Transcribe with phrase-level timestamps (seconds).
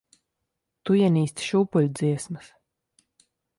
[0.89, 2.51] Tu ienīsti šūpuļdziesmas.